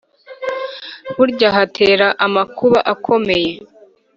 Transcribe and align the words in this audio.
Burya 1.15 1.49
hatera 1.57 2.07
amakuba 2.25 2.79
akomeye 2.93 3.51